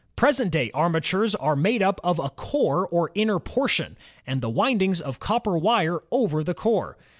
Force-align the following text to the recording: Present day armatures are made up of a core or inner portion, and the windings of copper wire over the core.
Present 0.15 0.51
day 0.51 0.71
armatures 0.73 1.35
are 1.35 1.55
made 1.55 1.83
up 1.83 2.01
of 2.03 2.17
a 2.17 2.31
core 2.31 2.87
or 2.87 3.11
inner 3.13 3.37
portion, 3.37 3.99
and 4.25 4.41
the 4.41 4.49
windings 4.49 4.99
of 4.99 5.19
copper 5.19 5.59
wire 5.59 5.99
over 6.09 6.43
the 6.43 6.55
core. 6.55 6.97